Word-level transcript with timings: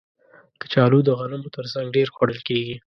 کچالو 0.61 0.99
د 1.03 1.09
غنمو 1.19 1.53
تر 1.55 1.65
څنګ 1.73 1.87
ډېر 1.95 2.07
خوړل 2.15 2.39
کېږي 2.47 2.75